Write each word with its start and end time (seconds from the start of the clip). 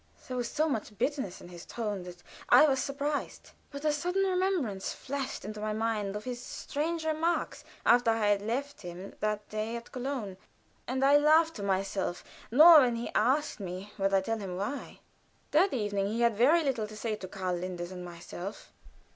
There 0.27 0.35
was 0.37 0.49
so 0.49 0.67
much 0.67 0.97
bitterness 0.97 1.41
in 1.41 1.49
his 1.49 1.63
tone 1.63 2.01
that 2.05 2.23
I 2.49 2.65
was 2.65 2.81
surprised. 2.81 3.51
But 3.69 3.85
a 3.85 3.91
sudden 3.93 4.23
remembrance 4.27 4.91
flushed 4.93 5.45
into 5.45 5.61
my 5.61 5.73
mind 5.73 6.15
of 6.15 6.23
his 6.23 6.41
strange 6.43 7.05
remarks 7.05 7.63
after 7.85 8.09
I 8.09 8.29
had 8.29 8.41
left 8.41 8.81
him 8.81 9.13
that 9.19 9.47
day 9.49 9.75
at 9.75 9.91
Cologne, 9.91 10.37
and 10.87 11.05
I 11.05 11.17
laughed 11.17 11.55
to 11.57 11.61
myself, 11.61 12.23
nor, 12.49 12.79
when 12.79 12.95
he 12.95 13.13
asked 13.13 13.59
me, 13.59 13.93
would 13.99 14.11
I 14.15 14.21
tell 14.21 14.39
him 14.39 14.57
why. 14.57 15.01
That 15.51 15.71
evening 15.71 16.07
he 16.07 16.21
had 16.21 16.35
very 16.35 16.63
little 16.63 16.87
to 16.87 16.97
say 16.97 17.15
to 17.17 17.27
Karl 17.27 17.55
Linders 17.57 17.91
and 17.91 18.03
myself. 18.03 18.73